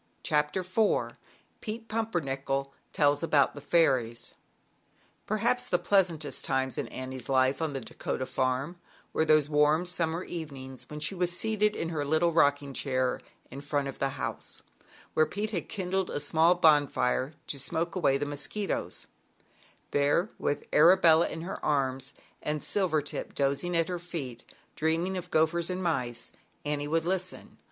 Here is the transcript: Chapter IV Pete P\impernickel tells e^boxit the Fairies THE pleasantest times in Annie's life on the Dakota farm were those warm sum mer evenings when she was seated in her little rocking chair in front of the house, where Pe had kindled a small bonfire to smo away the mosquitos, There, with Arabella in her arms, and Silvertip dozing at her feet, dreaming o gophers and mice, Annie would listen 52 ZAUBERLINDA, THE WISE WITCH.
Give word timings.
Chapter 0.23 0.61
IV 0.61 1.15
Pete 1.61 1.87
P\impernickel 1.87 2.71
tells 2.91 3.21
e^boxit 3.21 3.53
the 3.53 3.61
Fairies 3.61 4.33
THE 5.27 5.77
pleasantest 5.79 6.43
times 6.43 6.79
in 6.79 6.87
Annie's 6.87 7.29
life 7.29 7.61
on 7.61 7.73
the 7.73 7.81
Dakota 7.81 8.25
farm 8.25 8.77
were 9.13 9.25
those 9.25 9.47
warm 9.47 9.85
sum 9.85 10.09
mer 10.09 10.23
evenings 10.23 10.89
when 10.89 10.99
she 10.99 11.13
was 11.13 11.37
seated 11.37 11.75
in 11.75 11.89
her 11.89 12.03
little 12.03 12.31
rocking 12.33 12.73
chair 12.73 13.19
in 13.51 13.61
front 13.61 13.87
of 13.87 13.99
the 13.99 14.09
house, 14.17 14.63
where 15.13 15.27
Pe 15.27 15.45
had 15.45 15.69
kindled 15.69 16.09
a 16.09 16.19
small 16.19 16.55
bonfire 16.55 17.35
to 17.45 17.57
smo 17.57 17.93
away 17.93 18.17
the 18.17 18.25
mosquitos, 18.25 19.05
There, 19.91 20.29
with 20.39 20.65
Arabella 20.73 21.29
in 21.29 21.41
her 21.41 21.63
arms, 21.63 22.13
and 22.41 22.61
Silvertip 22.63 23.35
dozing 23.35 23.77
at 23.77 23.87
her 23.87 23.99
feet, 23.99 24.45
dreaming 24.75 25.15
o 25.15 25.21
gophers 25.21 25.69
and 25.69 25.83
mice, 25.83 26.31
Annie 26.65 26.87
would 26.87 27.05
listen 27.05 27.09
52 27.09 27.19
ZAUBERLINDA, 27.19 27.37
THE 27.37 27.37
WISE 27.37 27.49
WITCH. 27.53 27.59